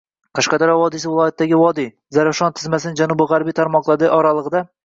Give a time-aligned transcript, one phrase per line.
[0.37, 1.89] Qashqadaryo vodiysi viloyatdagi vodiy,
[2.19, 4.69] Zarafshon tizmasining janubi-gʻarbiy tarmoqlari oraligʻida